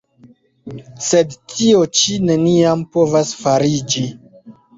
Sed 1.07 1.35
tio 1.53 1.81
ĉi 1.99 2.17
neniam 2.31 2.83
povas 2.97 3.35
fariĝi! 3.45 4.05